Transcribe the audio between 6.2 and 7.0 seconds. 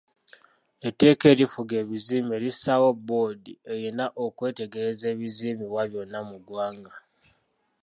mu ggwanga.